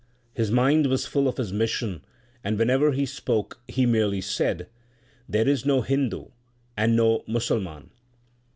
His 0.33 0.49
mind 0.49 0.87
was 0.87 1.05
full 1.05 1.27
of 1.27 1.37
his 1.37 1.53
mission, 1.53 2.03
and 2.43 2.57
whenever 2.57 2.91
he 2.91 3.05
spoke 3.05 3.61
he 3.67 3.85
merely 3.85 4.19
said, 4.19 4.67
There 5.29 5.47
is 5.47 5.63
no 5.63 5.81
Hindu 5.81 6.29
and 6.75 6.95
no 6.95 7.23
Musalman. 7.27 7.91